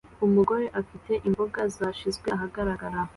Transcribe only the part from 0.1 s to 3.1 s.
Umugore afite imboga zashyizwe ahagaragara